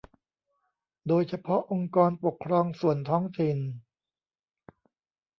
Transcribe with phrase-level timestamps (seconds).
[1.07, 3.57] โดยเฉพาะองค์กรปกครองส่วนท้องถิ่น